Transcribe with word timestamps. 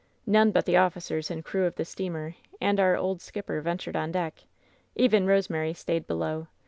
None 0.25 0.49
but 0.49 0.65
the 0.65 0.77
officers 0.77 1.29
and 1.29 1.45
crew 1.45 1.67
of 1.67 1.75
the 1.75 1.85
steamer 1.85 2.33
and 2.59 2.79
our 2.79 2.97
old 2.97 3.21
skipper 3.21 3.61
ventured 3.61 3.95
on 3.95 4.11
deck. 4.11 4.33
60 4.35 4.45
WHEN 4.45 4.61
SHADOWS 4.63 4.95
DIE 4.95 5.03
Even 5.03 5.25
Koeemary 5.63 5.77
stayed 5.77 6.07
below. 6.07 6.47